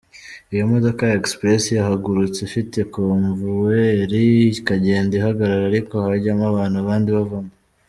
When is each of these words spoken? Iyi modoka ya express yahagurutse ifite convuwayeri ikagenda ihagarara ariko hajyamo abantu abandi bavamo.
Iyi 0.51 0.63
modoka 0.71 1.01
ya 1.09 1.17
express 1.21 1.63
yahagurutse 1.77 2.39
ifite 2.47 2.77
convuwayeri 2.93 4.23
ikagenda 4.59 5.11
ihagarara 5.19 5.63
ariko 5.71 5.93
hajyamo 6.05 6.45
abantu 6.51 6.77
abandi 6.83 7.09
bavamo. 7.17 7.51